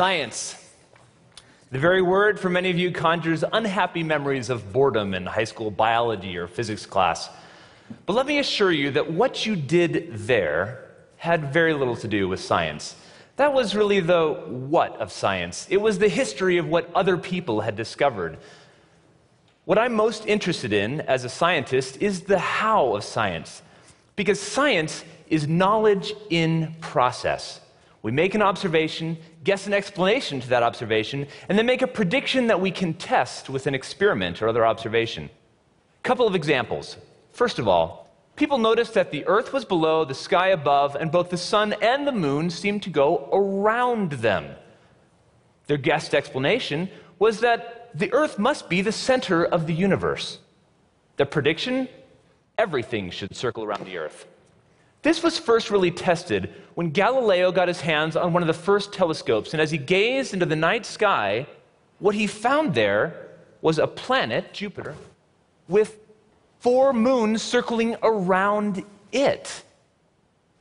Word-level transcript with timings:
Science. 0.00 0.56
The 1.70 1.78
very 1.78 2.00
word 2.00 2.40
for 2.40 2.48
many 2.48 2.70
of 2.70 2.78
you 2.78 2.90
conjures 2.90 3.44
unhappy 3.52 4.02
memories 4.02 4.48
of 4.48 4.72
boredom 4.72 5.12
in 5.12 5.26
high 5.26 5.44
school 5.44 5.70
biology 5.70 6.38
or 6.38 6.46
physics 6.46 6.86
class. 6.86 7.28
But 8.06 8.14
let 8.14 8.24
me 8.24 8.38
assure 8.38 8.72
you 8.72 8.92
that 8.92 9.12
what 9.12 9.44
you 9.44 9.56
did 9.56 10.10
there 10.14 10.86
had 11.18 11.52
very 11.52 11.74
little 11.74 11.96
to 11.96 12.08
do 12.08 12.28
with 12.28 12.40
science. 12.40 12.96
That 13.36 13.52
was 13.52 13.76
really 13.76 14.00
the 14.00 14.42
what 14.48 14.96
of 14.96 15.12
science. 15.12 15.66
It 15.68 15.82
was 15.82 15.98
the 15.98 16.08
history 16.08 16.56
of 16.56 16.66
what 16.66 16.90
other 16.94 17.18
people 17.18 17.60
had 17.60 17.76
discovered. 17.76 18.38
What 19.66 19.76
I'm 19.76 19.92
most 19.92 20.24
interested 20.24 20.72
in 20.72 21.02
as 21.02 21.26
a 21.26 21.28
scientist 21.28 21.98
is 22.00 22.22
the 22.22 22.38
how 22.38 22.96
of 22.96 23.04
science, 23.04 23.60
because 24.16 24.40
science 24.40 25.04
is 25.28 25.46
knowledge 25.46 26.14
in 26.30 26.74
process. 26.80 27.60
We 28.00 28.12
make 28.12 28.34
an 28.34 28.40
observation, 28.40 29.18
guess 29.44 29.66
an 29.66 29.72
explanation 29.72 30.40
to 30.40 30.48
that 30.48 30.62
observation, 30.62 31.26
and 31.48 31.58
then 31.58 31.66
make 31.66 31.82
a 31.82 31.86
prediction 31.86 32.48
that 32.48 32.60
we 32.60 32.70
can 32.70 32.94
test 32.94 33.48
with 33.48 33.66
an 33.66 33.74
experiment 33.74 34.42
or 34.42 34.48
other 34.48 34.66
observation. 34.66 35.24
A 35.24 36.02
Couple 36.02 36.26
of 36.26 36.34
examples. 36.34 36.96
First 37.32 37.58
of 37.58 37.66
all, 37.66 38.08
people 38.36 38.58
noticed 38.58 38.94
that 38.94 39.10
the 39.10 39.26
earth 39.26 39.52
was 39.52 39.64
below, 39.64 40.04
the 40.04 40.14
sky 40.14 40.48
above, 40.48 40.94
and 40.94 41.10
both 41.10 41.30
the 41.30 41.36
sun 41.36 41.74
and 41.80 42.06
the 42.06 42.12
moon 42.12 42.50
seemed 42.50 42.82
to 42.82 42.90
go 42.90 43.28
around 43.32 44.12
them. 44.12 44.54
Their 45.66 45.78
guessed 45.78 46.14
explanation 46.14 46.90
was 47.18 47.40
that 47.40 47.90
the 47.94 48.12
earth 48.12 48.38
must 48.38 48.68
be 48.68 48.82
the 48.82 48.92
center 48.92 49.44
of 49.44 49.66
the 49.66 49.74
universe. 49.74 50.38
The 51.16 51.26
prediction 51.26 51.88
everything 52.58 53.10
should 53.10 53.34
circle 53.34 53.64
around 53.64 53.86
the 53.86 53.96
earth. 53.96 54.26
This 55.02 55.22
was 55.22 55.38
first 55.38 55.70
really 55.70 55.90
tested 55.90 56.52
when 56.74 56.90
Galileo 56.90 57.52
got 57.52 57.68
his 57.68 57.80
hands 57.80 58.16
on 58.16 58.32
one 58.32 58.42
of 58.42 58.46
the 58.46 58.52
first 58.52 58.92
telescopes, 58.92 59.54
and 59.54 59.60
as 59.60 59.70
he 59.70 59.78
gazed 59.78 60.34
into 60.34 60.46
the 60.46 60.56
night 60.56 60.84
sky, 60.84 61.46
what 61.98 62.14
he 62.14 62.26
found 62.26 62.74
there 62.74 63.28
was 63.62 63.78
a 63.78 63.86
planet, 63.86 64.52
Jupiter, 64.52 64.94
with 65.68 65.98
four 66.58 66.92
moons 66.92 67.42
circling 67.42 67.96
around 68.02 68.84
it. 69.12 69.62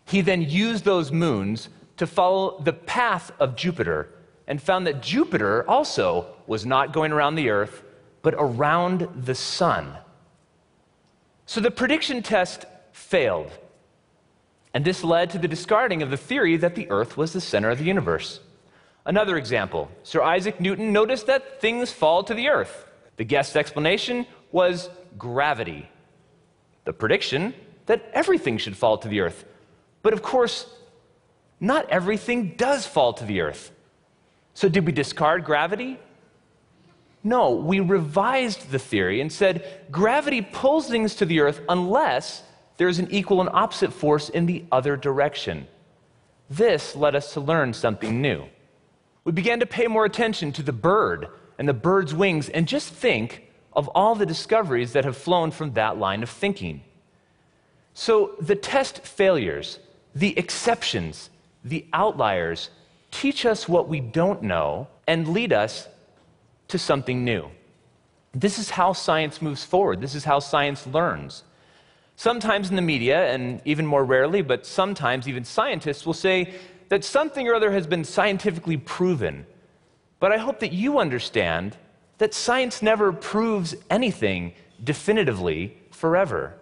He 0.05 0.21
then 0.21 0.41
used 0.41 0.85
those 0.85 1.11
moons 1.11 1.69
to 1.97 2.07
follow 2.07 2.59
the 2.61 2.73
path 2.73 3.31
of 3.39 3.55
Jupiter 3.55 4.09
and 4.47 4.61
found 4.61 4.87
that 4.87 5.01
Jupiter 5.01 5.69
also 5.69 6.25
was 6.47 6.65
not 6.65 6.93
going 6.93 7.11
around 7.11 7.35
the 7.35 7.49
Earth, 7.49 7.83
but 8.21 8.33
around 8.37 9.07
the 9.25 9.35
sun. 9.35 9.93
So 11.45 11.61
the 11.61 11.71
prediction 11.71 12.23
test 12.23 12.65
failed. 12.91 13.51
And 14.73 14.85
this 14.85 15.03
led 15.03 15.31
to 15.31 15.39
the 15.39 15.47
discarding 15.47 16.01
of 16.01 16.11
the 16.11 16.17
theory 16.17 16.57
that 16.57 16.75
the 16.75 16.89
Earth 16.91 17.17
was 17.17 17.33
the 17.33 17.41
center 17.41 17.69
of 17.69 17.79
the 17.79 17.85
universe. 17.85 18.39
Another 19.05 19.37
example 19.37 19.89
Sir 20.03 20.21
Isaac 20.21 20.59
Newton 20.59 20.93
noticed 20.93 21.27
that 21.27 21.61
things 21.61 21.91
fall 21.91 22.23
to 22.23 22.33
the 22.33 22.49
Earth. 22.49 22.85
The 23.17 23.23
guessed 23.23 23.57
explanation 23.57 24.25
was 24.51 24.89
gravity. 25.17 25.89
The 26.85 26.93
prediction 26.93 27.53
that 27.87 28.09
everything 28.13 28.57
should 28.57 28.77
fall 28.77 28.97
to 28.99 29.07
the 29.07 29.21
Earth. 29.21 29.45
But 30.03 30.13
of 30.13 30.21
course, 30.21 30.67
not 31.59 31.89
everything 31.89 32.55
does 32.55 32.85
fall 32.85 33.13
to 33.13 33.25
the 33.25 33.41
Earth. 33.41 33.71
So, 34.53 34.69
did 34.69 34.85
we 34.85 34.91
discard 34.91 35.43
gravity? 35.43 35.99
No, 37.23 37.51
we 37.51 37.79
revised 37.79 38.71
the 38.71 38.79
theory 38.79 39.19
and 39.21 39.31
said 39.31 39.67
gravity 39.91 40.41
pulls 40.41 40.87
things 40.87 41.15
to 41.15 41.25
the 41.25 41.41
Earth 41.41 41.61
unless 41.67 42.43
there's 42.79 42.97
an 42.97 43.11
equal 43.11 43.41
and 43.41 43.49
opposite 43.51 43.91
force 43.91 44.29
in 44.29 44.45
the 44.45 44.63
other 44.71 44.95
direction. 44.95 45.67
This 46.49 46.95
led 46.95 47.13
us 47.13 47.33
to 47.33 47.41
learn 47.41 47.73
something 47.73 48.21
new. 48.21 48.45
We 49.25 49.33
began 49.33 49.59
to 49.59 49.65
pay 49.65 49.87
more 49.87 50.05
attention 50.05 50.53
to 50.53 50.63
the 50.63 50.71
bird 50.71 51.27
and 51.57 51.67
the 51.67 51.73
bird's 51.73 52.15
wings 52.15 52.47
and 52.47 52.65
just 52.65 52.93
think 52.93 53.51
of 53.73 53.89
all 53.89 54.15
the 54.15 54.25
discoveries 54.25 54.93
that 54.93 55.03
have 55.03 55.17
flown 55.17 55.51
from 55.51 55.73
that 55.73 55.97
line 55.97 56.23
of 56.23 56.29
thinking. 56.29 56.81
So 57.93 58.35
the 58.39 58.55
test 58.55 59.01
failures, 59.01 59.79
the 60.15 60.39
exceptions, 60.39 61.29
the 61.65 61.85
outliers 61.91 62.69
teach 63.11 63.45
us 63.45 63.67
what 63.67 63.89
we 63.89 63.99
don't 63.99 64.41
know 64.41 64.87
and 65.05 65.27
lead 65.27 65.51
us 65.51 65.89
to 66.69 66.79
something 66.79 67.25
new. 67.25 67.49
This 68.31 68.57
is 68.57 68.69
how 68.69 68.93
science 68.93 69.41
moves 69.41 69.65
forward. 69.65 69.99
This 69.99 70.15
is 70.15 70.23
how 70.23 70.39
science 70.39 70.87
learns. 70.87 71.43
Sometimes 72.19 72.69
in 72.69 72.75
the 72.75 72.81
media, 72.81 73.31
and 73.31 73.61
even 73.63 73.85
more 73.85 74.03
rarely, 74.03 74.41
but 74.41 74.65
sometimes 74.65 75.25
even 75.25 75.45
scientists 75.45 76.05
will 76.05 76.13
say 76.13 76.53
that 76.89 77.05
something 77.05 77.47
or 77.47 77.55
other 77.55 77.71
has 77.71 77.87
been 77.87 78.03
scientifically 78.03 78.75
proven. 78.75 79.45
But 80.19 80.33
I 80.33 80.37
hope 80.37 80.59
that 80.59 80.73
you 80.73 80.99
understand 80.99 81.77
that 82.17 82.33
science 82.33 82.81
never 82.81 83.13
proves 83.13 83.73
anything 83.89 84.51
definitively 84.83 85.77
forever. 85.91 86.55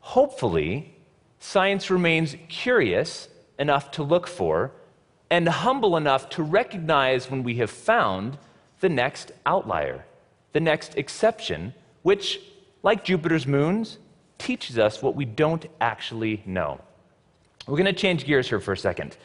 Hopefully, 0.00 0.94
science 1.38 1.90
remains 1.90 2.36
curious 2.50 3.28
enough 3.58 3.90
to 3.92 4.02
look 4.02 4.26
for 4.26 4.70
and 5.30 5.48
humble 5.48 5.96
enough 5.96 6.28
to 6.28 6.42
recognize 6.42 7.30
when 7.30 7.42
we 7.42 7.54
have 7.54 7.70
found 7.70 8.36
the 8.80 8.90
next 8.90 9.32
outlier, 9.46 10.04
the 10.52 10.60
next 10.60 10.94
exception, 10.98 11.72
which, 12.02 12.38
like 12.82 13.02
Jupiter's 13.02 13.46
moons, 13.46 13.96
teaches 14.38 14.78
us 14.78 15.02
what 15.02 15.14
we 15.14 15.24
don't 15.24 15.66
actually 15.80 16.42
know. 16.46 16.80
We're 17.66 17.78
going 17.78 17.86
to 17.86 17.92
change 17.92 18.24
gears 18.24 18.48
here 18.48 18.60
for 18.60 18.72
a 18.72 18.76
second. 18.76 19.16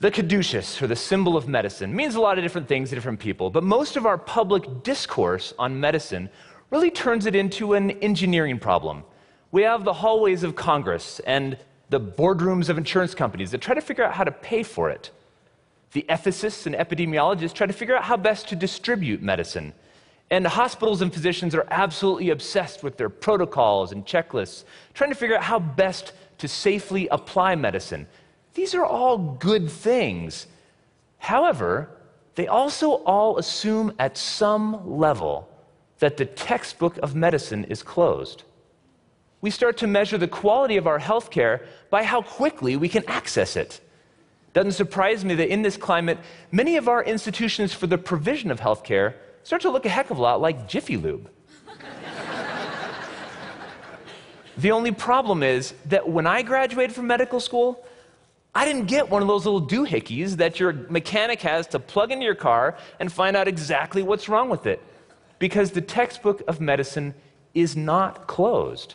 The 0.00 0.10
caduceus, 0.10 0.82
or 0.82 0.86
the 0.86 0.96
symbol 0.96 1.36
of 1.36 1.46
medicine, 1.46 1.94
means 1.94 2.14
a 2.14 2.20
lot 2.20 2.38
of 2.38 2.44
different 2.44 2.68
things 2.68 2.88
to 2.90 2.94
different 2.94 3.20
people, 3.20 3.50
but 3.50 3.62
most 3.62 3.96
of 3.96 4.04
our 4.04 4.18
public 4.18 4.82
discourse 4.82 5.54
on 5.58 5.78
medicine 5.78 6.28
really 6.70 6.90
turns 6.90 7.26
it 7.26 7.36
into 7.36 7.74
an 7.74 7.92
engineering 8.02 8.58
problem. 8.58 9.04
We 9.52 9.62
have 9.62 9.84
the 9.84 9.92
hallways 9.92 10.42
of 10.42 10.56
Congress 10.56 11.20
and 11.20 11.56
the 11.90 12.00
boardrooms 12.00 12.68
of 12.68 12.78
insurance 12.78 13.14
companies 13.14 13.50
that 13.50 13.60
try 13.60 13.74
to 13.74 13.80
figure 13.80 14.02
out 14.02 14.14
how 14.14 14.24
to 14.24 14.32
pay 14.32 14.62
for 14.62 14.90
it. 14.90 15.10
The 15.92 16.06
ethicists 16.08 16.66
and 16.66 16.74
epidemiologists 16.74 17.52
try 17.52 17.66
to 17.66 17.72
figure 17.72 17.94
out 17.94 18.04
how 18.04 18.16
best 18.16 18.48
to 18.48 18.56
distribute 18.56 19.22
medicine. 19.22 19.74
And 20.32 20.46
hospitals 20.46 21.02
and 21.02 21.12
physicians 21.12 21.54
are 21.54 21.66
absolutely 21.70 22.30
obsessed 22.30 22.82
with 22.82 22.96
their 22.96 23.10
protocols 23.10 23.92
and 23.92 24.06
checklists, 24.06 24.64
trying 24.94 25.10
to 25.10 25.14
figure 25.14 25.36
out 25.36 25.42
how 25.42 25.58
best 25.58 26.14
to 26.38 26.48
safely 26.48 27.06
apply 27.08 27.54
medicine. 27.54 28.06
These 28.54 28.74
are 28.74 28.86
all 28.86 29.18
good 29.18 29.70
things. 29.70 30.46
However, 31.18 31.90
they 32.34 32.46
also 32.46 32.92
all 33.04 33.36
assume 33.36 33.92
at 33.98 34.16
some 34.16 34.98
level 34.98 35.50
that 35.98 36.16
the 36.16 36.24
textbook 36.24 36.96
of 37.02 37.14
medicine 37.14 37.64
is 37.64 37.82
closed. 37.82 38.44
We 39.42 39.50
start 39.50 39.76
to 39.78 39.86
measure 39.86 40.16
the 40.16 40.28
quality 40.28 40.78
of 40.78 40.86
our 40.86 40.98
healthcare 40.98 41.66
by 41.90 42.04
how 42.04 42.22
quickly 42.22 42.74
we 42.76 42.88
can 42.88 43.04
access 43.06 43.54
it. 43.54 43.82
Doesn't 44.54 44.72
surprise 44.72 45.26
me 45.26 45.34
that 45.34 45.52
in 45.52 45.60
this 45.60 45.76
climate, 45.76 46.18
many 46.50 46.78
of 46.78 46.88
our 46.88 47.04
institutions 47.04 47.74
for 47.74 47.86
the 47.86 47.98
provision 47.98 48.50
of 48.50 48.60
healthcare 48.60 49.16
start 49.42 49.62
to 49.62 49.70
look 49.70 49.86
a 49.86 49.88
heck 49.88 50.10
of 50.10 50.18
a 50.18 50.22
lot 50.22 50.40
like 50.40 50.68
Jiffy 50.68 50.96
Lube. 50.96 51.28
the 54.56 54.70
only 54.70 54.92
problem 54.92 55.42
is 55.42 55.74
that 55.86 56.08
when 56.08 56.26
I 56.26 56.42
graduated 56.42 56.94
from 56.94 57.06
medical 57.06 57.40
school, 57.40 57.84
I 58.54 58.64
didn't 58.66 58.86
get 58.86 59.08
one 59.08 59.22
of 59.22 59.28
those 59.28 59.46
little 59.46 59.66
doohickeys 59.66 60.36
that 60.36 60.60
your 60.60 60.72
mechanic 60.72 61.40
has 61.40 61.66
to 61.68 61.78
plug 61.78 62.12
into 62.12 62.24
your 62.24 62.34
car 62.34 62.76
and 63.00 63.10
find 63.10 63.36
out 63.36 63.48
exactly 63.48 64.02
what's 64.02 64.28
wrong 64.28 64.50
with 64.50 64.66
it. 64.66 64.82
Because 65.38 65.70
the 65.70 65.80
textbook 65.80 66.42
of 66.46 66.60
medicine 66.60 67.14
is 67.54 67.76
not 67.76 68.26
closed. 68.26 68.94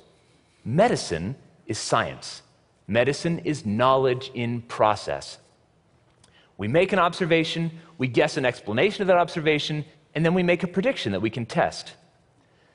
Medicine 0.63 1.35
is 1.65 1.77
science, 1.77 2.43
medicine 2.87 3.39
is 3.39 3.65
knowledge 3.65 4.31
in 4.33 4.61
process. 4.61 5.37
We 6.57 6.67
make 6.67 6.91
an 6.91 6.99
observation, 6.99 7.71
we 7.97 8.07
guess 8.07 8.37
an 8.37 8.45
explanation 8.45 9.01
of 9.01 9.07
that 9.07 9.17
observation, 9.17 9.85
and 10.17 10.25
then 10.25 10.33
we 10.33 10.41
make 10.41 10.63
a 10.63 10.67
prediction 10.67 11.11
that 11.11 11.19
we 11.19 11.29
can 11.29 11.45
test. 11.45 11.93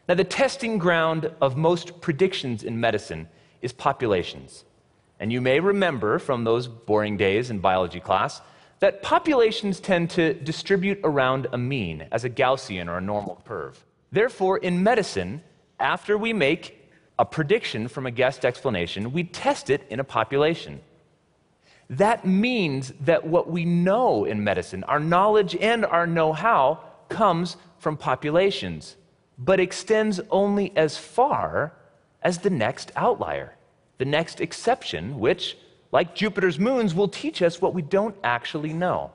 Now, 0.08 0.14
the 0.14 0.22
testing 0.22 0.78
ground 0.78 1.28
of 1.40 1.56
most 1.56 2.00
predictions 2.00 2.62
in 2.62 2.78
medicine 2.78 3.28
is 3.60 3.72
populations. 3.72 4.62
And 5.18 5.32
you 5.32 5.40
may 5.40 5.58
remember 5.58 6.20
from 6.20 6.44
those 6.44 6.68
boring 6.68 7.16
days 7.16 7.50
in 7.50 7.58
biology 7.58 7.98
class 7.98 8.40
that 8.78 9.02
populations 9.02 9.80
tend 9.80 10.10
to 10.10 10.34
distribute 10.34 11.00
around 11.02 11.48
a 11.52 11.58
mean 11.58 12.06
as 12.12 12.22
a 12.22 12.30
Gaussian 12.30 12.86
or 12.86 12.98
a 12.98 13.00
normal 13.00 13.42
curve. 13.44 13.84
Therefore, 14.12 14.58
in 14.58 14.84
medicine, 14.84 15.42
after 15.80 16.16
we 16.16 16.32
make 16.32 16.88
a 17.18 17.24
prediction 17.24 17.88
from 17.88 18.06
a 18.06 18.12
guessed 18.12 18.44
explanation, 18.44 19.12
we 19.12 19.24
test 19.24 19.68
it 19.68 19.82
in 19.90 19.98
a 19.98 20.04
population. 20.04 20.80
That 21.90 22.24
means 22.24 22.92
that 23.00 23.26
what 23.26 23.50
we 23.50 23.64
know 23.64 24.26
in 24.26 24.44
medicine, 24.44 24.84
our 24.84 25.00
knowledge 25.00 25.56
and 25.56 25.84
our 25.84 26.06
know 26.06 26.32
how, 26.32 26.91
comes 27.12 27.56
from 27.78 27.96
populations, 27.96 28.96
but 29.38 29.60
extends 29.60 30.20
only 30.30 30.72
as 30.76 30.96
far 30.96 31.72
as 32.22 32.38
the 32.38 32.50
next 32.50 32.92
outlier, 32.96 33.54
the 33.98 34.04
next 34.04 34.40
exception, 34.40 35.18
which, 35.18 35.56
like 35.90 36.14
Jupiter's 36.14 36.58
moons, 36.58 36.94
will 36.94 37.08
teach 37.08 37.42
us 37.42 37.60
what 37.60 37.74
we 37.74 37.82
don't 37.82 38.16
actually 38.24 38.72
know. 38.72 39.10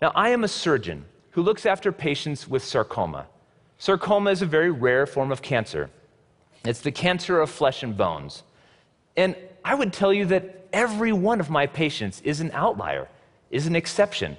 Now, 0.00 0.12
I 0.14 0.30
am 0.30 0.44
a 0.44 0.48
surgeon 0.48 1.04
who 1.32 1.42
looks 1.42 1.66
after 1.66 1.92
patients 1.92 2.48
with 2.48 2.64
sarcoma. 2.64 3.26
Sarcoma 3.78 4.30
is 4.30 4.42
a 4.42 4.46
very 4.46 4.70
rare 4.70 5.06
form 5.06 5.30
of 5.30 5.42
cancer. 5.42 5.90
It's 6.64 6.80
the 6.80 6.92
cancer 6.92 7.40
of 7.40 7.50
flesh 7.50 7.82
and 7.82 7.96
bones. 7.96 8.42
And 9.16 9.36
I 9.64 9.74
would 9.74 9.92
tell 9.92 10.12
you 10.12 10.24
that 10.26 10.66
every 10.72 11.12
one 11.12 11.40
of 11.40 11.50
my 11.50 11.66
patients 11.66 12.20
is 12.22 12.40
an 12.40 12.50
outlier, 12.52 13.08
is 13.50 13.66
an 13.66 13.76
exception. 13.76 14.36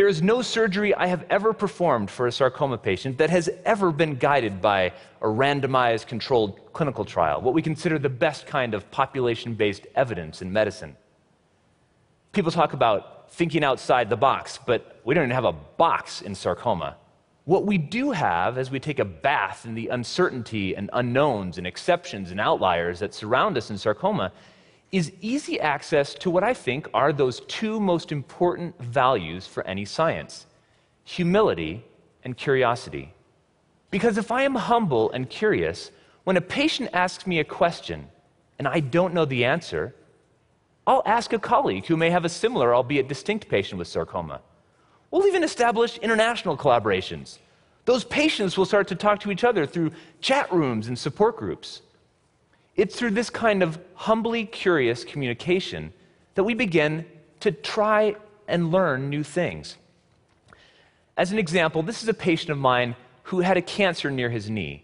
There 0.00 0.08
is 0.08 0.22
no 0.22 0.40
surgery 0.40 0.94
I 0.94 1.08
have 1.08 1.26
ever 1.28 1.52
performed 1.52 2.10
for 2.10 2.26
a 2.26 2.32
sarcoma 2.32 2.78
patient 2.78 3.18
that 3.18 3.28
has 3.28 3.50
ever 3.66 3.92
been 3.92 4.14
guided 4.14 4.62
by 4.62 4.94
a 5.20 5.26
randomized 5.26 6.06
controlled 6.06 6.72
clinical 6.72 7.04
trial, 7.04 7.42
what 7.42 7.52
we 7.52 7.60
consider 7.60 7.98
the 7.98 8.08
best 8.08 8.46
kind 8.46 8.72
of 8.72 8.90
population 8.90 9.52
based 9.52 9.86
evidence 9.94 10.40
in 10.40 10.50
medicine. 10.50 10.96
People 12.32 12.50
talk 12.50 12.72
about 12.72 13.30
thinking 13.32 13.62
outside 13.62 14.08
the 14.08 14.16
box, 14.16 14.58
but 14.64 15.02
we 15.04 15.14
don't 15.14 15.24
even 15.24 15.34
have 15.34 15.44
a 15.44 15.52
box 15.52 16.22
in 16.22 16.34
sarcoma. 16.34 16.96
What 17.44 17.66
we 17.66 17.76
do 17.76 18.10
have 18.10 18.56
as 18.56 18.70
we 18.70 18.80
take 18.80 19.00
a 19.00 19.04
bath 19.04 19.66
in 19.66 19.74
the 19.74 19.88
uncertainty 19.88 20.76
and 20.76 20.88
unknowns 20.94 21.58
and 21.58 21.66
exceptions 21.66 22.30
and 22.30 22.40
outliers 22.40 23.00
that 23.00 23.12
surround 23.12 23.58
us 23.58 23.68
in 23.68 23.76
sarcoma 23.76 24.32
is 24.92 25.12
easy 25.20 25.60
access 25.60 26.14
to 26.14 26.30
what 26.30 26.42
I 26.42 26.54
think 26.54 26.88
are 26.92 27.12
those 27.12 27.40
two 27.40 27.78
most 27.78 28.10
important 28.10 28.78
values 28.82 29.46
for 29.46 29.66
any 29.66 29.84
science 29.84 30.46
humility 31.04 31.84
and 32.22 32.36
curiosity. 32.36 33.12
Because 33.90 34.16
if 34.16 34.30
I 34.30 34.42
am 34.42 34.54
humble 34.54 35.10
and 35.10 35.28
curious, 35.28 35.90
when 36.22 36.36
a 36.36 36.40
patient 36.40 36.90
asks 36.92 37.26
me 37.26 37.40
a 37.40 37.44
question 37.44 38.08
and 38.58 38.68
I 38.68 38.78
don't 38.80 39.14
know 39.14 39.24
the 39.24 39.44
answer, 39.44 39.94
I'll 40.86 41.02
ask 41.06 41.32
a 41.32 41.38
colleague 41.38 41.86
who 41.86 41.96
may 41.96 42.10
have 42.10 42.24
a 42.24 42.28
similar, 42.28 42.74
albeit 42.74 43.08
distinct, 43.08 43.48
patient 43.48 43.78
with 43.78 43.88
sarcoma. 43.88 44.40
We'll 45.10 45.26
even 45.26 45.42
establish 45.42 45.98
international 45.98 46.56
collaborations. 46.56 47.38
Those 47.84 48.04
patients 48.04 48.56
will 48.56 48.66
start 48.66 48.86
to 48.88 48.94
talk 48.94 49.20
to 49.20 49.30
each 49.30 49.42
other 49.42 49.66
through 49.66 49.92
chat 50.20 50.52
rooms 50.52 50.86
and 50.86 50.98
support 50.98 51.36
groups. 51.36 51.82
It's 52.80 52.96
through 52.96 53.10
this 53.10 53.28
kind 53.28 53.62
of 53.62 53.78
humbly 53.92 54.46
curious 54.46 55.04
communication 55.04 55.92
that 56.34 56.44
we 56.44 56.54
begin 56.54 57.04
to 57.40 57.52
try 57.52 58.16
and 58.48 58.72
learn 58.72 59.10
new 59.10 59.22
things. 59.22 59.76
As 61.14 61.30
an 61.30 61.38
example, 61.38 61.82
this 61.82 62.02
is 62.02 62.08
a 62.08 62.14
patient 62.14 62.48
of 62.48 62.56
mine 62.56 62.96
who 63.24 63.40
had 63.40 63.58
a 63.58 63.60
cancer 63.60 64.10
near 64.10 64.30
his 64.30 64.48
knee. 64.48 64.82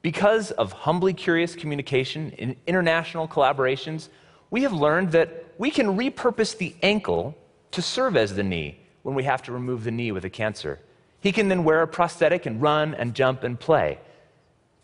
Because 0.00 0.50
of 0.52 0.72
humbly 0.72 1.12
curious 1.12 1.54
communication 1.54 2.32
and 2.38 2.56
international 2.66 3.28
collaborations, 3.28 4.08
we 4.50 4.62
have 4.62 4.72
learned 4.72 5.12
that 5.12 5.44
we 5.58 5.70
can 5.70 5.88
repurpose 5.88 6.56
the 6.56 6.74
ankle 6.82 7.36
to 7.72 7.82
serve 7.82 8.16
as 8.16 8.34
the 8.34 8.44
knee 8.44 8.78
when 9.02 9.14
we 9.14 9.24
have 9.24 9.42
to 9.42 9.52
remove 9.52 9.84
the 9.84 9.90
knee 9.90 10.10
with 10.10 10.24
a 10.24 10.30
cancer. 10.30 10.80
He 11.20 11.32
can 11.32 11.48
then 11.48 11.64
wear 11.64 11.82
a 11.82 11.86
prosthetic 11.86 12.46
and 12.46 12.62
run 12.62 12.94
and 12.94 13.12
jump 13.12 13.44
and 13.44 13.60
play. 13.60 13.98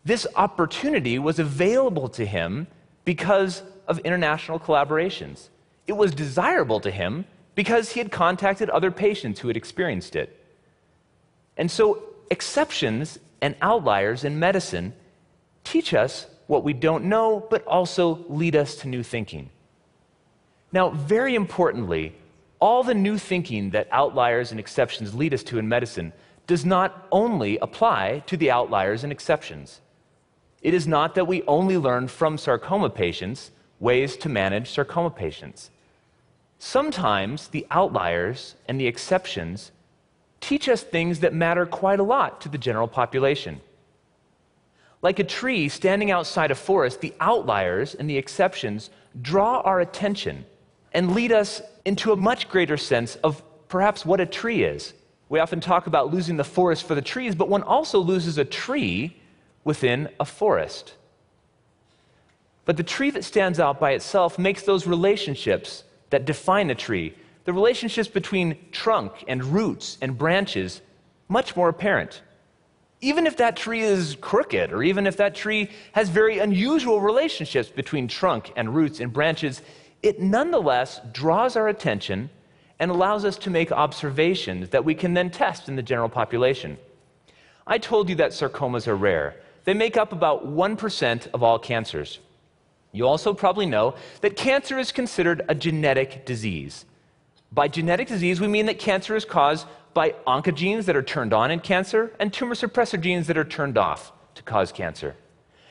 This 0.04 0.26
opportunity 0.34 1.18
was 1.18 1.38
available 1.38 2.08
to 2.10 2.26
him 2.26 2.66
because 3.04 3.62
of 3.86 3.98
international 4.00 4.58
collaborations. 4.58 5.48
It 5.86 5.92
was 5.92 6.12
desirable 6.12 6.80
to 6.80 6.90
him 6.90 7.24
because 7.54 7.92
he 7.92 8.00
had 8.00 8.10
contacted 8.10 8.70
other 8.70 8.90
patients 8.90 9.40
who 9.40 9.48
had 9.48 9.56
experienced 9.56 10.16
it. 10.16 10.38
And 11.56 11.70
so, 11.70 12.02
exceptions 12.30 13.18
and 13.40 13.54
outliers 13.60 14.24
in 14.24 14.38
medicine 14.38 14.94
teach 15.64 15.92
us 15.94 16.26
what 16.46 16.64
we 16.64 16.72
don't 16.72 17.04
know, 17.04 17.46
but 17.50 17.64
also 17.66 18.24
lead 18.28 18.56
us 18.56 18.76
to 18.76 18.88
new 18.88 19.02
thinking. 19.02 19.50
Now, 20.72 20.90
very 20.90 21.34
importantly, 21.34 22.14
all 22.58 22.82
the 22.82 22.94
new 22.94 23.18
thinking 23.18 23.70
that 23.70 23.88
outliers 23.92 24.50
and 24.50 24.58
exceptions 24.58 25.14
lead 25.14 25.34
us 25.34 25.42
to 25.44 25.58
in 25.58 25.68
medicine 25.68 26.12
does 26.46 26.64
not 26.64 27.06
only 27.12 27.58
apply 27.58 28.22
to 28.26 28.36
the 28.36 28.50
outliers 28.50 29.04
and 29.04 29.12
exceptions. 29.12 29.80
It 30.62 30.74
is 30.74 30.86
not 30.86 31.14
that 31.16 31.26
we 31.26 31.42
only 31.42 31.76
learn 31.76 32.08
from 32.08 32.38
sarcoma 32.38 32.88
patients 32.88 33.50
ways 33.80 34.16
to 34.18 34.28
manage 34.28 34.70
sarcoma 34.70 35.10
patients. 35.10 35.70
Sometimes 36.58 37.48
the 37.48 37.66
outliers 37.72 38.54
and 38.68 38.80
the 38.80 38.86
exceptions 38.86 39.72
teach 40.40 40.68
us 40.68 40.82
things 40.82 41.20
that 41.20 41.34
matter 41.34 41.66
quite 41.66 41.98
a 41.98 42.04
lot 42.04 42.40
to 42.40 42.48
the 42.48 42.58
general 42.58 42.86
population. 42.86 43.60
Like 45.02 45.18
a 45.18 45.24
tree 45.24 45.68
standing 45.68 46.12
outside 46.12 46.52
a 46.52 46.54
forest, 46.54 47.00
the 47.00 47.12
outliers 47.18 47.94
and 47.96 48.08
the 48.08 48.16
exceptions 48.16 48.90
draw 49.20 49.60
our 49.62 49.80
attention 49.80 50.44
and 50.92 51.12
lead 51.12 51.32
us 51.32 51.60
into 51.84 52.12
a 52.12 52.16
much 52.16 52.48
greater 52.48 52.76
sense 52.76 53.16
of 53.16 53.42
perhaps 53.66 54.06
what 54.06 54.20
a 54.20 54.26
tree 54.26 54.62
is. 54.62 54.94
We 55.28 55.40
often 55.40 55.60
talk 55.60 55.88
about 55.88 56.12
losing 56.12 56.36
the 56.36 56.44
forest 56.44 56.86
for 56.86 56.94
the 56.94 57.02
trees, 57.02 57.34
but 57.34 57.48
one 57.48 57.64
also 57.64 57.98
loses 57.98 58.38
a 58.38 58.44
tree 58.44 59.16
within 59.64 60.08
a 60.18 60.24
forest. 60.24 60.94
But 62.64 62.76
the 62.76 62.82
tree 62.82 63.10
that 63.10 63.24
stands 63.24 63.58
out 63.58 63.80
by 63.80 63.92
itself 63.92 64.38
makes 64.38 64.62
those 64.62 64.86
relationships 64.86 65.84
that 66.10 66.24
define 66.24 66.70
a 66.70 66.74
tree, 66.74 67.14
the 67.44 67.52
relationships 67.52 68.08
between 68.08 68.56
trunk 68.70 69.24
and 69.26 69.44
roots 69.44 69.98
and 70.00 70.16
branches, 70.16 70.80
much 71.28 71.56
more 71.56 71.68
apparent. 71.68 72.22
Even 73.00 73.26
if 73.26 73.36
that 73.38 73.56
tree 73.56 73.80
is 73.80 74.16
crooked, 74.20 74.72
or 74.72 74.82
even 74.84 75.08
if 75.08 75.16
that 75.16 75.34
tree 75.34 75.68
has 75.92 76.08
very 76.08 76.38
unusual 76.38 77.00
relationships 77.00 77.68
between 77.68 78.06
trunk 78.06 78.52
and 78.54 78.74
roots 78.74 79.00
and 79.00 79.12
branches, 79.12 79.62
it 80.02 80.20
nonetheless 80.20 81.00
draws 81.12 81.56
our 81.56 81.68
attention 81.68 82.30
and 82.78 82.90
allows 82.90 83.24
us 83.24 83.36
to 83.38 83.50
make 83.50 83.72
observations 83.72 84.68
that 84.68 84.84
we 84.84 84.94
can 84.94 85.14
then 85.14 85.30
test 85.30 85.68
in 85.68 85.74
the 85.74 85.82
general 85.82 86.08
population. 86.08 86.78
I 87.66 87.78
told 87.78 88.08
you 88.08 88.14
that 88.16 88.32
sarcomas 88.32 88.86
are 88.86 88.96
rare. 88.96 89.36
They 89.64 89.74
make 89.74 89.96
up 89.96 90.12
about 90.12 90.46
1% 90.46 91.28
of 91.32 91.42
all 91.42 91.58
cancers. 91.58 92.18
You 92.92 93.06
also 93.06 93.32
probably 93.32 93.66
know 93.66 93.94
that 94.20 94.36
cancer 94.36 94.78
is 94.78 94.92
considered 94.92 95.42
a 95.48 95.54
genetic 95.54 96.26
disease. 96.26 96.84
By 97.50 97.68
genetic 97.68 98.08
disease, 98.08 98.40
we 98.40 98.48
mean 98.48 98.66
that 98.66 98.78
cancer 98.78 99.14
is 99.14 99.24
caused 99.24 99.66
by 99.94 100.14
oncogenes 100.26 100.84
that 100.86 100.96
are 100.96 101.02
turned 101.02 101.32
on 101.32 101.50
in 101.50 101.60
cancer 101.60 102.12
and 102.18 102.32
tumor 102.32 102.54
suppressor 102.54 103.00
genes 103.00 103.26
that 103.26 103.38
are 103.38 103.44
turned 103.44 103.78
off 103.78 104.12
to 104.34 104.42
cause 104.42 104.72
cancer. 104.72 105.14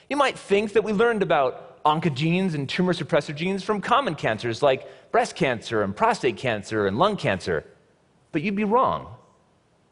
You 0.10 0.17
might 0.17 0.38
think 0.38 0.74
that 0.74 0.83
we 0.83 0.93
learned 0.93 1.24
about 1.24 1.83
oncogenes 1.83 2.53
and 2.53 2.69
tumor 2.69 2.93
suppressor 2.93 3.36
genes 3.36 3.63
from 3.63 3.81
common 3.81 4.15
cancers 4.15 4.62
like 4.62 4.88
breast 5.12 5.36
cancer 5.36 5.81
and 5.81 5.95
prostate 5.95 6.38
cancer 6.38 6.86
and 6.86 6.98
lung 6.98 7.17
cancer, 7.17 7.65
but 8.31 8.41
you'd 8.41 8.55
be 8.55 8.63
wrong. 8.63 9.15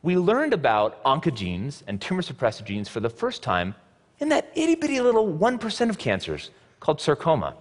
We 0.02 0.16
learned 0.16 0.54
about 0.54 1.04
oncogenes 1.04 1.84
and 1.88 2.00
tumor 2.00 2.22
suppressor 2.22 2.64
genes 2.64 2.88
for 2.88 3.00
the 3.00 3.10
first 3.10 3.42
time 3.44 3.76
in 4.20 4.30
that 4.30 4.52
itty 4.56 4.76
bitty 4.76 5.00
little 5.00 5.28
1% 5.28 5.90
of 5.90 5.98
cancers 5.98 6.52
called 6.80 7.02
sarcoma. 7.02 7.56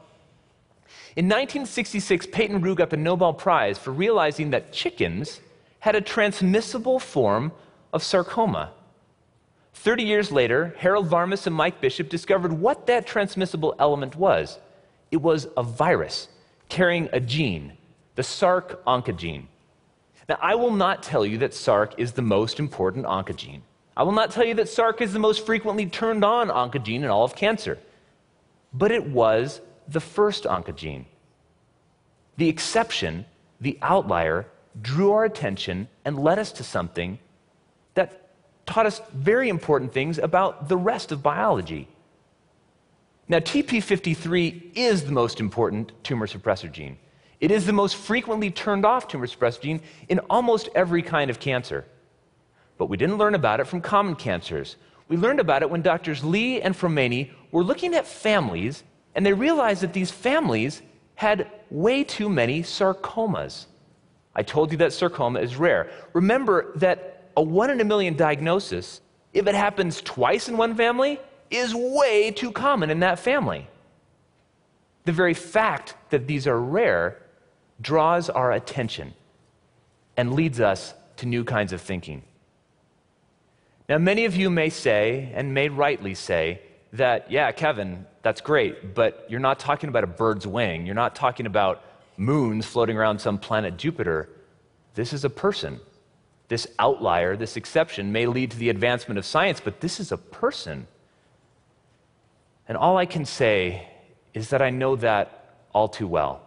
In 1.17 1.27
1966, 1.27 2.27
Peyton 2.33 2.61
Rous 2.61 2.77
got 2.77 2.91
the 2.91 2.97
Nobel 2.97 3.33
Prize 3.33 3.79
for 3.79 3.93
realizing 3.93 4.50
that 4.50 4.73
chickens 4.73 5.41
had 5.81 5.95
a 5.95 6.00
transmissible 6.00 6.99
form 6.99 7.53
of 7.93 8.03
sarcoma. 8.03 8.73
30 9.75 10.03
years 10.03 10.33
later, 10.33 10.75
Harold 10.79 11.09
Varmus 11.09 11.47
and 11.47 11.55
Mike 11.55 11.81
Bishop 11.81 12.09
discovered 12.09 12.53
what 12.53 12.87
that 12.87 13.07
transmissible 13.07 13.75
element 13.79 14.17
was. 14.17 14.59
It 15.11 15.19
was 15.19 15.47
a 15.57 15.62
virus 15.62 16.29
carrying 16.69 17.09
a 17.12 17.21
gene, 17.21 17.73
the 18.17 18.23
SRC 18.23 18.77
oncogene. 18.87 19.45
Now, 20.29 20.38
I 20.43 20.55
will 20.57 20.73
not 20.73 21.03
tell 21.03 21.25
you 21.25 21.38
that 21.38 21.53
SRC 21.53 21.95
is 21.97 22.12
the 22.12 22.23
most 22.23 22.59
important 22.59 23.07
oncogene. 23.07 23.62
I 23.99 24.05
will 24.05 24.12
not 24.12 24.31
tell 24.31 24.45
you 24.45 24.55
that 24.55 24.69
SRC 24.69 25.00
is 25.00 25.12
the 25.12 25.19
most 25.19 25.45
frequently 25.45 25.87
turned 25.87 26.25
on 26.25 26.50
oncogene 26.50 27.02
in 27.02 27.07
all 27.07 27.25
of 27.25 27.35
cancer, 27.35 27.78
but 28.73 28.93
it 28.93 29.09
was 29.09 29.61
the 29.88 29.99
first 30.00 30.45
oncogene. 30.45 31.05
The 32.37 32.49
exception, 32.49 33.26
the 33.61 33.76
outlier, 33.83 34.47
drew 34.81 35.11
our 35.11 35.25
attention 35.25 35.88
and 36.05 36.17
led 36.17 36.38
us 36.38 36.52
to 36.52 36.62
something 36.62 37.19
that 37.95 38.31
taught 38.67 38.87
us 38.87 39.02
very 39.12 39.49
important 39.49 39.93
things 39.93 40.19
about 40.19 40.69
the 40.69 40.76
rest 40.76 41.11
of 41.11 41.21
biology. 41.21 41.88
Now, 43.26 43.40
TP53 43.40 44.76
is 44.76 45.07
the 45.07 45.12
most 45.12 45.40
important 45.40 45.90
tumor 46.05 46.28
suppressor 46.28 46.71
gene. 46.71 46.99
It 47.40 47.50
is 47.50 47.67
the 47.67 47.73
most 47.73 47.97
frequently 47.97 48.52
turned 48.52 48.87
off 48.87 49.09
tumor 49.09 49.26
suppressor 49.26 49.61
gene 49.61 49.81
in 50.09 50.21
almost 50.31 50.69
every 50.76 51.02
kind 51.02 51.31
of 51.31 51.40
cancer. 51.40 51.85
But 52.78 52.87
we 52.87 52.97
didn't 52.97 53.18
learn 53.18 53.35
about 53.35 53.61
it 53.61 53.66
from 53.66 53.80
common 53.80 54.14
cancers. 54.14 54.76
We 55.08 55.16
learned 55.16 55.40
about 55.40 55.62
it 55.62 55.70
when 55.70 55.82
doctors 55.82 56.25
Li 56.25 56.62
and 56.62 56.75
Fraumeni 56.75 57.30
were 57.50 57.64
looking 57.64 57.94
at 57.94 58.06
families, 58.06 58.85
and 59.14 59.26
they 59.26 59.32
realized 59.32 59.82
that 59.82 59.92
these 59.92 60.11
families 60.11 60.82
had 61.16 61.50
way 61.70 62.04
too 62.04 62.28
many 62.28 62.62
sarcomas. 62.62 63.66
I 64.35 64.42
told 64.42 64.70
you 64.70 64.78
that 64.78 64.92
sarcoma 64.92 65.40
is 65.40 65.56
rare. 65.56 65.90
Remember 66.12 66.73
that 66.76 67.30
a 67.37 67.42
one 67.42 67.70
in 67.70 67.80
a 67.80 67.85
million 67.85 68.16
diagnosis, 68.16 69.00
if 69.32 69.47
it 69.47 69.54
happens 69.54 70.00
twice 70.00 70.49
in 70.49 70.56
one 70.56 70.76
family, 70.76 71.18
is 71.50 71.75
way 71.75 72.30
too 72.30 72.52
common 72.52 72.90
in 72.90 73.00
that 73.00 73.18
family. 73.18 73.66
The 75.04 75.12
very 75.12 75.35
fact 75.35 75.97
that 76.11 76.26
these 76.26 76.47
are 76.47 76.61
rare 76.61 77.18
draws 77.80 78.30
our 78.30 78.52
attention. 78.52 79.14
and 80.18 80.35
leads 80.35 80.61
us 80.61 80.94
to 81.16 81.26
new 81.26 81.44
kinds 81.44 81.73
of 81.73 81.80
thinking. 81.80 82.23
Now, 83.88 83.99
many 83.99 84.26
of 84.26 84.37
you 84.37 84.50
may 84.50 84.68
say, 84.68 85.33
and 85.35 85.54
may 85.54 85.68
rightly 85.68 86.14
say, 86.14 86.61
that, 86.92 87.30
yeah, 87.30 87.50
Kevin, 87.52 88.07
that's 88.23 88.40
great, 88.40 88.95
but 88.95 89.26
you're 89.28 89.40
not 89.40 89.59
talking 89.59 89.88
about 89.88 90.04
a 90.04 90.09
bird's 90.09 90.47
wing. 90.47 90.87
You're 90.87 90.95
not 90.95 91.14
talking 91.14 91.47
about 91.47 91.83
moons 92.16 92.66
floating 92.66 92.97
around 92.97 93.18
some 93.21 93.38
planet 93.38 93.76
Jupiter. 93.76 94.28
This 94.95 95.12
is 95.12 95.25
a 95.25 95.30
person. 95.30 95.80
This 96.49 96.66
outlier, 96.78 97.37
this 97.37 97.57
exception, 97.57 98.12
may 98.12 98.26
lead 98.26 98.50
to 98.52 98.59
the 98.59 98.71
advancement 98.71 99.18
of 99.18 99.25
science, 99.25 99.61
but 99.61 99.80
this 99.80 100.00
is 100.00 100.12
a 100.12 100.16
person. 100.16 100.87
And 102.66 102.76
all 102.76 102.97
I 102.97 103.07
can 103.07 103.25
say 103.25 103.88
is 104.35 104.50
that 104.50 104.61
I 104.61 104.71
know 104.71 104.97
that 104.97 105.57
all 105.73 105.88
too 105.88 106.07
well. 106.07 106.42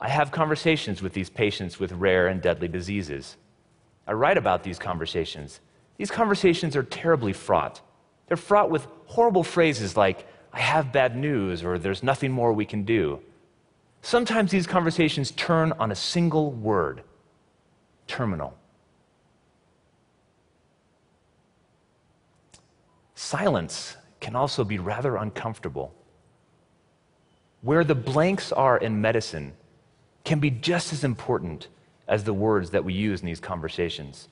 I 0.00 0.08
have 0.08 0.30
conversations 0.30 1.02
with 1.02 1.12
these 1.12 1.28
patients 1.28 1.78
with 1.78 1.92
rare 1.92 2.28
and 2.28 2.40
deadly 2.40 2.68
diseases. 2.68 3.36
I 4.10 4.12
write 4.12 4.36
about 4.36 4.64
these 4.64 4.80
conversations. 4.80 5.60
These 5.96 6.10
conversations 6.10 6.74
are 6.74 6.82
terribly 6.82 7.32
fraught. 7.32 7.80
They're 8.26 8.36
fraught 8.36 8.68
with 8.68 8.88
horrible 9.06 9.44
phrases 9.44 9.96
like, 9.96 10.26
I 10.52 10.58
have 10.58 10.92
bad 10.92 11.14
news, 11.16 11.62
or 11.62 11.78
there's 11.78 12.02
nothing 12.02 12.32
more 12.32 12.52
we 12.52 12.64
can 12.64 12.82
do. 12.82 13.20
Sometimes 14.02 14.50
these 14.50 14.66
conversations 14.66 15.30
turn 15.30 15.70
on 15.78 15.92
a 15.92 15.94
single 15.94 16.50
word 16.50 17.04
terminal. 18.08 18.58
Silence 23.14 23.96
can 24.18 24.34
also 24.34 24.64
be 24.64 24.80
rather 24.80 25.14
uncomfortable. 25.14 25.94
Where 27.62 27.84
the 27.84 27.94
blanks 27.94 28.50
are 28.50 28.76
in 28.76 29.00
medicine 29.00 29.52
can 30.24 30.40
be 30.40 30.50
just 30.50 30.92
as 30.92 31.04
important 31.04 31.68
as 32.10 32.24
the 32.24 32.34
words 32.34 32.70
that 32.70 32.84
we 32.84 32.92
use 32.92 33.20
in 33.20 33.26
these 33.26 33.40
conversations. 33.40 34.28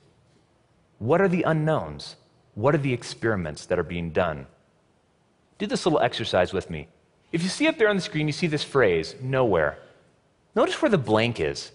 What 0.98 1.20
are 1.20 1.28
the 1.28 1.44
unknowns? 1.44 2.16
What 2.54 2.74
are 2.74 2.78
the 2.78 2.92
experiments 2.92 3.64
that 3.66 3.78
are 3.78 3.84
being 3.84 4.10
done? 4.10 4.48
Do 5.58 5.66
this 5.66 5.86
little 5.86 6.00
exercise 6.00 6.52
with 6.52 6.68
me. 6.68 6.88
If 7.30 7.42
you 7.42 7.48
see 7.48 7.68
up 7.68 7.78
there 7.78 7.88
on 7.88 7.96
the 7.96 8.02
screen, 8.02 8.26
you 8.26 8.32
see 8.32 8.48
this 8.48 8.64
phrase, 8.64 9.14
nowhere. 9.22 9.78
Notice 10.56 10.82
where 10.82 10.90
the 10.90 10.98
blank 10.98 11.38
is. 11.38 11.70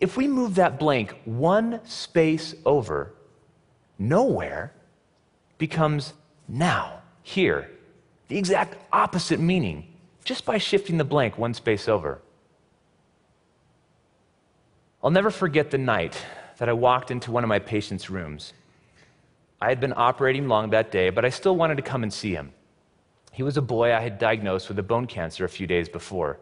If 0.00 0.16
we 0.16 0.26
move 0.26 0.54
that 0.54 0.78
blank 0.78 1.14
one 1.26 1.80
space 1.84 2.54
over, 2.64 3.12
nowhere 3.98 4.72
becomes 5.58 6.14
now, 6.48 7.02
here. 7.22 7.70
The 8.28 8.38
exact 8.38 8.78
opposite 8.90 9.38
meaning, 9.38 9.86
just 10.24 10.46
by 10.46 10.56
shifting 10.56 10.96
the 10.96 11.04
blank 11.04 11.36
one 11.36 11.52
space 11.52 11.88
over. 11.88 12.22
I'll 15.02 15.10
never 15.10 15.30
forget 15.30 15.70
the 15.70 15.78
night 15.78 16.14
that 16.58 16.68
I 16.68 16.74
walked 16.74 17.10
into 17.10 17.32
one 17.32 17.42
of 17.42 17.48
my 17.48 17.58
patient's 17.58 18.10
rooms. 18.10 18.52
I 19.58 19.70
had 19.70 19.80
been 19.80 19.94
operating 19.96 20.46
long 20.46 20.70
that 20.70 20.90
day, 20.90 21.08
but 21.08 21.24
I 21.24 21.30
still 21.30 21.56
wanted 21.56 21.76
to 21.76 21.82
come 21.82 22.02
and 22.02 22.12
see 22.12 22.34
him. 22.34 22.52
He 23.32 23.42
was 23.42 23.56
a 23.56 23.62
boy 23.62 23.94
I 23.94 24.00
had 24.00 24.18
diagnosed 24.18 24.68
with 24.68 24.78
a 24.78 24.82
bone 24.82 25.06
cancer 25.06 25.46
a 25.46 25.48
few 25.48 25.66
days 25.66 25.88
before. 25.88 26.38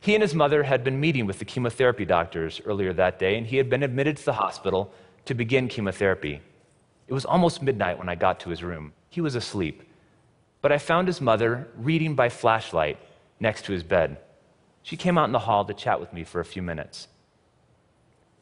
He 0.00 0.14
and 0.14 0.22
his 0.22 0.34
mother 0.34 0.64
had 0.64 0.82
been 0.82 1.00
meeting 1.00 1.26
with 1.26 1.38
the 1.38 1.44
chemotherapy 1.44 2.04
doctors 2.04 2.60
earlier 2.64 2.92
that 2.92 3.20
day, 3.20 3.38
and 3.38 3.46
he 3.46 3.56
had 3.56 3.70
been 3.70 3.84
admitted 3.84 4.16
to 4.16 4.24
the 4.24 4.32
hospital 4.32 4.92
to 5.24 5.34
begin 5.34 5.68
chemotherapy. 5.68 6.40
It 7.06 7.14
was 7.14 7.24
almost 7.24 7.62
midnight 7.62 7.98
when 7.98 8.08
I 8.08 8.16
got 8.16 8.40
to 8.40 8.50
his 8.50 8.64
room. 8.64 8.94
He 9.10 9.20
was 9.20 9.36
asleep. 9.36 9.82
But 10.60 10.72
I 10.72 10.78
found 10.78 11.06
his 11.06 11.20
mother 11.20 11.68
reading 11.76 12.16
by 12.16 12.30
flashlight 12.30 12.98
next 13.38 13.64
to 13.66 13.72
his 13.72 13.84
bed. 13.84 14.18
She 14.82 14.96
came 14.96 15.16
out 15.16 15.26
in 15.26 15.32
the 15.32 15.40
hall 15.40 15.64
to 15.64 15.74
chat 15.74 16.00
with 16.00 16.12
me 16.12 16.24
for 16.24 16.40
a 16.40 16.44
few 16.44 16.62
minutes. 16.62 17.06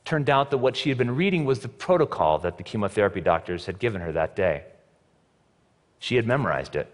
Turned 0.04 0.28
out 0.28 0.50
that 0.50 0.58
what 0.58 0.76
she 0.76 0.90
had 0.90 0.98
been 0.98 1.14
reading 1.14 1.44
was 1.44 1.60
the 1.60 1.68
protocol 1.68 2.38
that 2.40 2.58
the 2.58 2.62
chemotherapy 2.62 3.20
doctors 3.20 3.66
had 3.66 3.78
given 3.78 4.00
her 4.02 4.12
that 4.12 4.36
day. 4.36 4.64
She 5.98 6.16
had 6.16 6.26
memorized 6.26 6.76
it. 6.76 6.92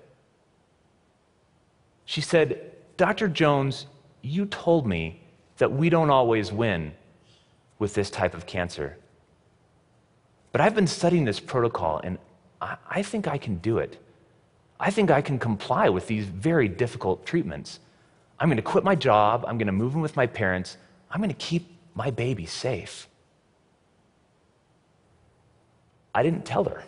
She 2.05 2.21
said, 2.21 2.73
Dr. 2.97 3.29
Jones, 3.29 3.87
you 4.23 4.47
told 4.47 4.87
me 4.87 5.21
that 5.59 5.73
we 5.73 5.91
don't 5.91 6.11
always 6.11 6.53
win 6.53 6.93
with 7.79 7.95
this 7.95 8.11
type 8.11 8.35
of 8.35 8.47
cancer. 8.47 8.97
But 10.53 10.61
I've 10.61 10.75
been 10.75 10.87
studying 10.87 11.25
this 11.25 11.41
protocol 11.41 12.01
and 12.03 12.19
I, 12.61 13.03
think 13.03 13.27
I 13.27 13.39
can 13.39 13.57
do 13.59 13.79
it. 13.79 13.97
I 14.79 14.91
think 14.91 15.11
I 15.11 15.23
can 15.23 15.39
comply 15.39 15.89
with 15.89 16.07
these 16.07 16.27
very 16.27 16.69
difficult 16.69 17.25
treatments. 17.25 17.81
I'm 18.39 18.49
going 18.49 18.57
to 18.57 18.63
quit 18.63 18.85
my 18.85 18.95
job. 18.95 19.45
I'm 19.47 19.57
going 19.57 19.67
to 19.67 19.73
move 19.73 19.95
in 19.95 20.01
with 20.01 20.17
my 20.17 20.27
parents. 20.27 20.77
I'm 21.11 21.21
going 21.21 21.31
to 21.31 21.37
keep 21.37 21.70
my 21.95 22.11
baby 22.11 22.47
safe. 22.47 23.09
I 26.15 26.23
didn't 26.23 26.45
tell 26.45 26.65
her. 26.65 26.85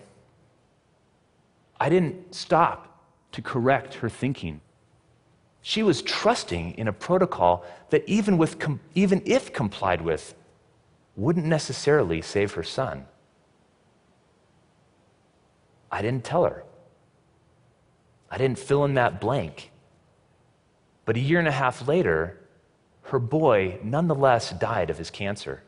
I 1.78 1.88
didn't 1.88 2.34
stop 2.34 3.02
to 3.32 3.42
correct 3.42 3.94
her 3.94 4.08
thinking. 4.08 4.60
She 5.62 5.82
was 5.82 6.02
trusting 6.02 6.72
in 6.72 6.88
a 6.88 6.92
protocol 6.92 7.64
that, 7.90 8.02
even, 8.08 8.36
with, 8.36 8.56
even 8.94 9.22
if 9.24 9.52
complied 9.52 10.02
with, 10.02 10.34
wouldn't 11.16 11.46
necessarily 11.46 12.20
save 12.20 12.52
her 12.54 12.62
son. 12.62 13.06
I 15.90 16.02
didn't 16.02 16.24
tell 16.24 16.44
her. 16.44 16.64
I 18.30 18.38
didn't 18.38 18.58
fill 18.58 18.84
in 18.84 18.94
that 18.94 19.20
blank. 19.20 19.70
But 21.04 21.16
a 21.16 21.20
year 21.20 21.38
and 21.38 21.46
a 21.46 21.52
half 21.52 21.86
later, 21.86 22.38
her 23.12 23.18
boy 23.18 23.78
nonetheless 23.84 24.52
died 24.52 24.88
of 24.88 24.96
his 24.96 25.10
cancer. 25.10 25.62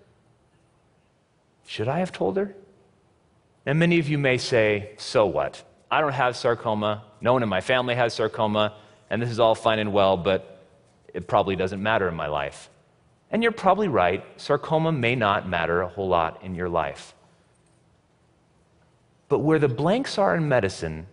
Should 1.67 1.89
I 1.89 1.99
have 1.99 2.11
told 2.11 2.39
her? 2.39 2.55
And 3.67 3.79
many 3.79 3.99
of 3.99 4.09
you 4.09 4.17
may 4.17 4.39
say, 4.39 4.93
so 4.97 5.27
what? 5.27 5.63
I 5.91 6.01
don't 6.01 6.15
have 6.15 6.39
sarcoma. 6.39 7.05
No 7.21 7.35
one 7.35 7.43
in 7.43 7.51
my 7.51 7.61
family 7.61 7.97
has 7.97 8.15
sarcoma 8.15 8.79
and 9.11 9.21
this 9.21 9.29
is 9.29 9.39
all 9.39 9.55
fine 9.55 9.79
and 9.79 9.93
well, 9.93 10.17
but 10.17 10.63
it 11.13 11.29
probably 11.29 11.55
doesn't 11.55 11.83
matter 11.83 12.09
in 12.09 12.15
my 12.15 12.29
life. 12.29 12.71
And 13.31 13.43
you're 13.43 13.53
probably 13.53 13.89
right, 13.89 14.25
sarcoma 14.41 14.91
may 14.91 15.15
not 15.15 15.47
matter 15.47 15.83
a 15.83 15.89
whole 15.89 16.09
lot 16.09 16.43
in 16.43 16.55
your 16.55 16.71
life. 16.71 17.15
But 19.29 19.41
where 19.41 19.59
the 19.59 19.69
blanks 19.69 20.17
are 20.17 20.35
in 20.35 20.49
medicine 20.49 21.09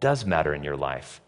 does 0.00 0.24
matter 0.24 0.54
in 0.54 0.64
your 0.64 0.76
life. 0.78 1.20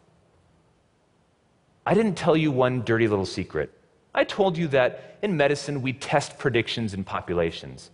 I 1.85 1.93
didn't 1.93 2.14
tell 2.14 2.37
you 2.37 2.50
one 2.50 2.83
dirty 2.83 3.09
little 3.09 3.26
secret. 3.26 3.75
I 4.14 4.24
told 4.24 4.56
you 4.56 4.68
that 4.68 5.18
in 5.22 5.36
medicine 5.36 5.82
we 5.82 5.92
test 5.92 6.38
predictions 6.38 6.94
in 6.94 7.04
populations. 7.04 7.90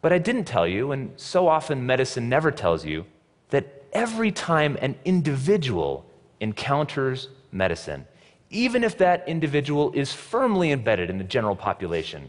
But 0.00 0.12
I 0.12 0.18
didn't 0.18 0.44
tell 0.44 0.66
you, 0.66 0.92
and 0.92 1.12
so 1.16 1.48
often 1.48 1.86
medicine 1.86 2.28
never 2.28 2.50
tells 2.50 2.84
you, 2.84 3.06
that 3.50 3.84
every 3.92 4.32
time 4.32 4.76
an 4.80 4.96
individual 5.04 6.04
encounters 6.40 7.28
medicine, 7.52 8.06
even 8.50 8.84
if 8.84 8.98
that 8.98 9.26
individual 9.28 9.92
is 9.92 10.12
firmly 10.12 10.72
embedded 10.72 11.08
in 11.08 11.18
the 11.18 11.24
general 11.24 11.56
population. 11.56 12.28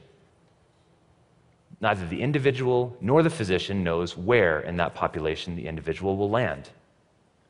Neither 1.81 2.07
the 2.07 2.21
individual 2.21 2.95
nor 3.01 3.23
the 3.23 3.29
physician 3.29 3.83
knows 3.83 4.15
where 4.15 4.61
in 4.61 4.77
that 4.77 4.95
population 4.95 5.55
the 5.55 5.67
individual 5.67 6.15
will 6.15 6.29
land. 6.29 6.69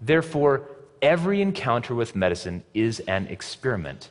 Therefore, 0.01 0.63
every 1.01 1.41
encounter 1.41 1.93
with 1.93 2.15
medicine 2.15 2.63
is 2.73 2.99
an 3.01 3.27
experiment. 3.27 4.09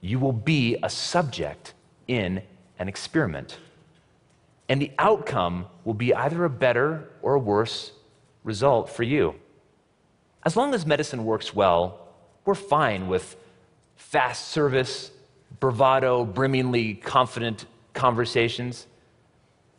You 0.00 0.18
will 0.18 0.32
be 0.32 0.76
a 0.82 0.90
subject 0.90 1.74
in 2.06 2.42
an 2.78 2.88
experiment. 2.88 3.58
And 4.68 4.80
the 4.80 4.92
outcome 4.98 5.66
will 5.84 5.94
be 5.94 6.14
either 6.14 6.44
a 6.44 6.50
better 6.50 7.08
or 7.22 7.34
a 7.34 7.38
worse 7.38 7.92
result 8.44 8.88
for 8.88 9.02
you. 9.02 9.34
As 10.44 10.56
long 10.56 10.74
as 10.74 10.86
medicine 10.86 11.24
works 11.24 11.54
well, 11.54 12.08
we're 12.44 12.54
fine 12.54 13.08
with 13.08 13.36
fast 13.96 14.48
service, 14.48 15.10
bravado, 15.60 16.24
brimmingly 16.24 16.94
confident 16.94 17.66
conversations. 17.92 18.86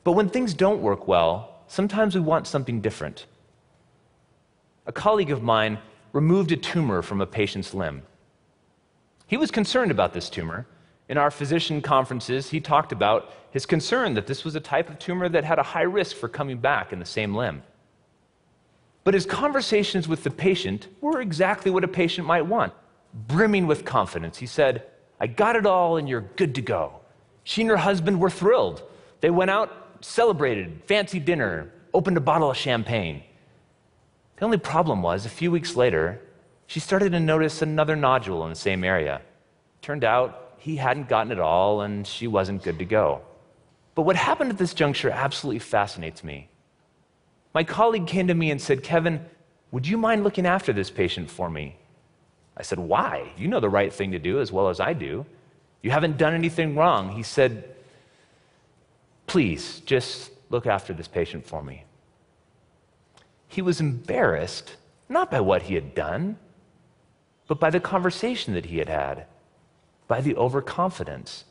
But 0.04 0.12
when 0.14 0.30
things 0.30 0.54
don't 0.54 0.82
work 0.82 1.08
well, 1.08 1.56
sometimes 1.68 2.16
we 2.16 2.22
want 2.22 2.48
something 2.48 2.82
different. 2.82 3.26
A 4.86 4.92
colleague 4.92 5.32
of 5.32 5.42
mine 5.42 5.80
removed 6.14 6.52
a 6.52 6.58
tumor 6.58 7.02
from 7.02 7.22
a 7.22 7.26
patient's 7.26 7.74
limb. 7.74 8.02
He 9.30 9.38
was 9.38 9.52
concerned 9.52 9.92
about 9.92 10.14
this 10.14 10.28
tumor. 10.28 10.66
In 11.08 11.20
our 11.20 11.30
physician 11.30 11.84
conferences, 11.84 12.50
he 12.50 12.60
talked 12.60 12.92
about 12.92 13.32
his 13.52 13.68
concern 13.68 14.16
that 14.16 14.26
this 14.26 14.44
was 14.44 14.56
a 14.56 14.60
type 14.60 14.90
of 14.90 14.98
tumor 14.98 15.30
that 15.30 15.44
had 15.44 15.60
a 15.60 15.64
high 15.64 15.84
risk 15.84 16.16
for 16.16 16.28
coming 16.28 16.58
back 16.58 16.92
in 16.92 16.98
the 16.98 17.06
same 17.06 17.36
limb. 17.36 17.62
But 19.04 19.14
his 19.14 19.28
conversations 19.28 20.08
with 20.08 20.24
the 20.24 20.32
patient 20.32 20.88
were 21.00 21.22
exactly 21.22 21.70
what 21.70 21.84
a 21.84 21.88
patient 21.88 22.26
might 22.26 22.48
want, 22.48 22.74
brimming 23.14 23.68
with 23.68 23.86
confidence. 23.86 24.40
He 24.40 24.48
said, 24.48 24.86
I 25.20 25.28
got 25.28 25.56
it 25.56 25.68
all 25.68 25.98
and 25.98 26.10
you're 26.10 26.22
good 26.36 26.56
to 26.56 26.62
go. 26.64 27.00
She 27.44 27.62
and 27.62 27.70
her 27.70 27.78
husband 27.78 28.20
were 28.20 28.32
thrilled. 28.32 28.82
They 29.22 29.30
went 29.30 29.52
out, 29.52 30.00
celebrated, 30.02 30.82
fancy 30.88 31.20
dinner, 31.20 31.72
opened 31.94 32.18
a 32.18 32.22
bottle 32.22 32.50
of 32.50 32.58
champagne. 32.58 33.22
The 34.38 34.46
only 34.46 34.58
problem 34.58 35.04
was, 35.04 35.28
a 35.28 35.30
few 35.30 35.52
weeks 35.52 35.76
later, 35.76 36.20
she 36.70 36.80
started 36.80 37.14
to 37.14 37.20
notice 37.20 37.64
another 37.64 37.96
nodule 37.96 38.44
in 38.44 38.52
the 38.52 38.56
same 38.56 38.84
area. 38.84 39.22
Turned 39.82 40.04
out 40.04 40.54
he 40.60 40.76
hadn't 40.76 41.10
gotten 41.10 41.32
it 41.32 41.40
all 41.40 41.82
and 41.82 42.06
she 42.06 42.28
wasn't 42.28 42.62
good 42.62 42.78
to 42.78 42.86
go. 42.86 43.22
But 43.96 44.04
what 44.04 44.16
happened 44.16 44.52
at 44.52 44.60
this 44.60 44.76
juncture 44.76 45.10
absolutely 45.10 45.58
fascinates 45.58 46.24
me. 46.24 46.48
My 47.56 47.64
colleague 47.64 48.06
came 48.06 48.28
to 48.28 48.36
me 48.36 48.52
and 48.52 48.62
said, 48.62 48.84
Kevin, 48.84 49.26
would 49.72 49.88
you 49.88 49.98
mind 49.98 50.24
looking 50.24 50.46
after 50.46 50.72
this 50.72 50.92
patient 50.92 51.32
for 51.32 51.50
me? 51.50 51.76
I 52.56 52.62
said, 52.62 52.78
Why? 52.78 53.32
You 53.36 53.48
know 53.48 53.60
the 53.60 53.68
right 53.68 53.92
thing 53.92 54.12
to 54.12 54.20
do 54.20 54.40
as 54.40 54.52
well 54.52 54.70
as 54.70 54.80
I 54.80 54.94
do. 54.94 55.26
You 55.82 55.90
haven't 55.90 56.20
done 56.20 56.36
anything 56.36 56.76
wrong. 56.76 57.10
He 57.10 57.24
said, 57.24 57.64
Please, 59.26 59.80
just 59.88 60.30
look 60.52 60.68
after 60.68 60.94
this 60.94 61.08
patient 61.08 61.48
for 61.48 61.64
me. 61.64 61.86
He 63.48 63.64
was 63.64 63.82
embarrassed, 63.82 64.76
not 65.08 65.32
by 65.32 65.40
what 65.40 65.64
he 65.64 65.74
had 65.74 65.96
done, 65.96 66.38
but 67.50 67.60
by 67.60 67.72
the 67.72 67.80
conversation 67.80 68.54
that 68.54 68.68
he 68.68 68.78
had 68.78 68.88
had, 68.88 69.26
by 70.08 70.22
the 70.22 70.36
overconfidence. 70.36 71.46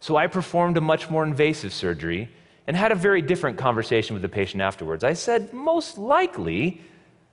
So 0.00 0.16
I 0.16 0.26
performed 0.26 0.76
a 0.76 0.80
much 0.80 1.08
more 1.08 1.24
invasive 1.24 1.72
surgery 1.72 2.28
and 2.66 2.76
had 2.76 2.90
a 2.90 2.96
very 2.96 3.22
different 3.22 3.56
conversation 3.56 4.14
with 4.14 4.22
the 4.22 4.28
patient 4.28 4.60
afterwards. 4.60 5.04
I 5.04 5.12
said, 5.12 5.52
Most 5.52 5.96
likely, 5.96 6.80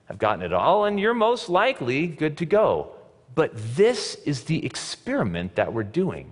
I've 0.08 0.18
gotten 0.18 0.44
it 0.44 0.52
all, 0.52 0.84
and 0.84 1.00
you're 1.00 1.14
most 1.14 1.48
likely 1.48 2.06
good 2.06 2.38
to 2.38 2.46
go. 2.46 2.92
But 3.34 3.50
this 3.74 4.14
is 4.24 4.44
the 4.44 4.64
experiment 4.64 5.56
that 5.56 5.72
we're 5.72 5.82
doing. 5.82 6.30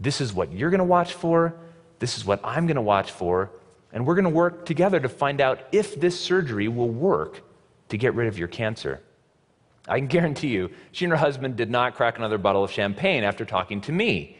This 0.00 0.20
is 0.20 0.32
what 0.32 0.52
you're 0.52 0.70
going 0.70 0.78
to 0.78 0.84
watch 0.84 1.14
for. 1.14 1.54
This 2.00 2.18
is 2.18 2.24
what 2.24 2.40
I'm 2.42 2.66
going 2.66 2.74
to 2.74 2.82
watch 2.82 3.12
for. 3.12 3.52
And 3.92 4.04
we're 4.04 4.16
going 4.16 4.24
to 4.24 4.30
work 4.30 4.66
together 4.66 4.98
to 4.98 5.08
find 5.08 5.40
out 5.40 5.60
if 5.70 6.00
this 6.00 6.18
surgery 6.18 6.66
will 6.66 6.88
work 6.88 7.42
to 7.90 7.96
get 7.96 8.14
rid 8.14 8.26
of 8.26 8.38
your 8.38 8.48
cancer. 8.48 9.00
I 9.88 9.98
can 9.98 10.08
guarantee 10.08 10.48
you, 10.48 10.70
she 10.92 11.04
and 11.04 11.12
her 11.12 11.18
husband 11.18 11.56
did 11.56 11.70
not 11.70 11.94
crack 11.94 12.18
another 12.18 12.38
bottle 12.38 12.62
of 12.62 12.70
champagne 12.70 13.24
after 13.24 13.44
talking 13.44 13.80
to 13.82 13.92
me. 13.92 14.36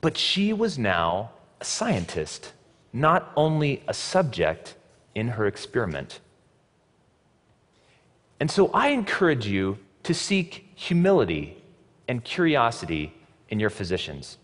But 0.00 0.16
she 0.16 0.52
was 0.52 0.78
now 0.78 1.30
a 1.60 1.64
scientist, 1.64 2.52
not 2.92 3.32
only 3.36 3.82
a 3.86 3.94
subject 3.94 4.74
in 5.14 5.28
her 5.28 5.46
experiment. 5.46 6.20
And 8.40 8.50
so 8.50 8.70
I 8.72 8.88
encourage 8.88 9.46
you 9.46 9.78
to 10.04 10.14
seek 10.14 10.72
humility 10.74 11.62
and 12.08 12.24
curiosity 12.24 13.12
in 13.50 13.60
your 13.60 13.70
physicians. 13.70 14.38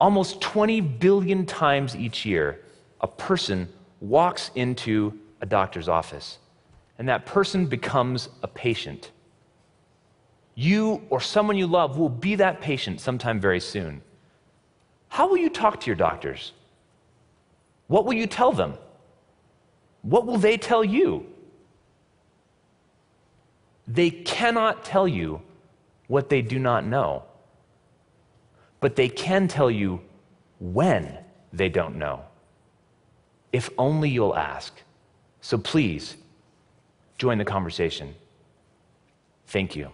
Almost 0.00 0.40
20 0.40 0.80
billion 0.80 1.46
times 1.46 1.94
each 1.94 2.26
year, 2.26 2.60
a 3.00 3.06
person 3.06 3.68
walks 4.00 4.50
into 4.56 5.16
a 5.40 5.46
doctor's 5.46 5.88
office, 5.88 6.38
and 6.98 7.08
that 7.08 7.26
person 7.26 7.66
becomes 7.66 8.28
a 8.42 8.48
patient. 8.48 9.10
You 10.54 11.02
or 11.10 11.20
someone 11.20 11.56
you 11.56 11.66
love 11.66 11.98
will 11.98 12.08
be 12.08 12.34
that 12.36 12.60
patient 12.60 13.00
sometime 13.00 13.40
very 13.40 13.60
soon. 13.60 14.02
How 15.08 15.28
will 15.28 15.38
you 15.38 15.50
talk 15.50 15.80
to 15.80 15.86
your 15.86 15.96
doctors? 15.96 16.52
What 17.86 18.04
will 18.04 18.14
you 18.14 18.26
tell 18.26 18.52
them? 18.52 18.74
What 20.02 20.26
will 20.26 20.38
they 20.38 20.56
tell 20.56 20.84
you? 20.84 21.26
They 23.86 24.10
cannot 24.10 24.84
tell 24.84 25.08
you 25.08 25.42
what 26.08 26.28
they 26.28 26.42
do 26.42 26.58
not 26.58 26.84
know, 26.84 27.24
but 28.80 28.96
they 28.96 29.08
can 29.08 29.48
tell 29.48 29.70
you 29.70 30.00
when 30.60 31.18
they 31.52 31.68
don't 31.68 31.96
know. 31.96 32.24
If 33.52 33.68
only 33.76 34.08
you'll 34.08 34.36
ask. 34.36 34.80
So 35.40 35.58
please, 35.58 36.16
join 37.22 37.38
the 37.38 37.44
conversation. 37.44 38.16
Thank 39.46 39.76
you. 39.76 39.92